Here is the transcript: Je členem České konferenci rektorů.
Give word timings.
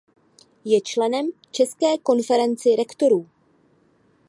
Je 0.65 0.81
členem 0.81 1.25
České 1.51 1.97
konferenci 1.97 2.75
rektorů. 2.75 3.29